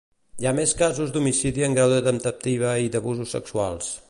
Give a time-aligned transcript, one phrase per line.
[0.43, 3.99] Hi ha més casos d'homicidi en grau de temptativa i d'abusos sexuals.